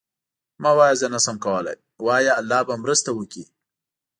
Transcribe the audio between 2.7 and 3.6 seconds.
مرسته وکړي.